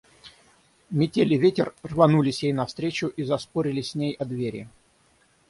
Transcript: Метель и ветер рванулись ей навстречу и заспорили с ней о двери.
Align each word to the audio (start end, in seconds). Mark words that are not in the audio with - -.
Метель 0.89 1.31
и 1.31 1.37
ветер 1.37 1.75
рванулись 1.83 2.41
ей 2.41 2.53
навстречу 2.53 3.05
и 3.05 3.21
заспорили 3.23 3.83
с 3.83 3.93
ней 3.93 4.15
о 4.15 4.25
двери. 4.25 4.67